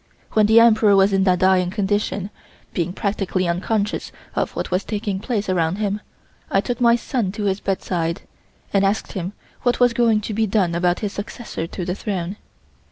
When 0.31 0.47
the 0.47 0.59
Emperor 0.59 0.95
was 0.95 1.13
in 1.13 1.27
a 1.27 1.37
dying 1.37 1.69
condition, 1.69 2.31
being 2.73 2.91
practically 2.91 3.47
unconscious 3.47 4.11
of 4.35 4.55
what 4.55 4.71
was 4.71 4.83
taking 4.83 5.19
place 5.19 5.47
around 5.47 5.75
him, 5.75 6.01
I 6.49 6.59
took 6.59 6.81
my 6.81 6.95
son 6.95 7.31
to 7.33 7.43
his 7.43 7.59
bedside 7.59 8.23
and 8.73 8.83
asked 8.83 9.11
him 9.11 9.33
what 9.61 9.79
was 9.79 9.93
going 9.93 10.21
to 10.21 10.33
be 10.33 10.47
done 10.47 10.73
about 10.73 11.01
his 11.01 11.13
successor 11.13 11.67
to 11.67 11.85
the 11.85 11.93
throne. 11.93 12.37